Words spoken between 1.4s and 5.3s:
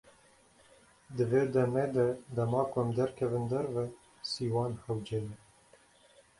demê de dema ku em derkevin derve, sîwan hewce